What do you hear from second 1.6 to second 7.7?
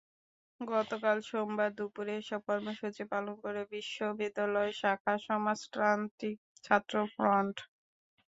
দুপুরে এসব কর্মসূচি পালন করে বিশ্ববিদ্যালয় শাখা সমাজতান্ত্রিক ছাত্রফ্রন্ট।